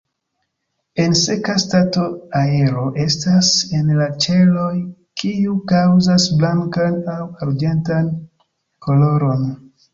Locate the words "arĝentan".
7.47-8.13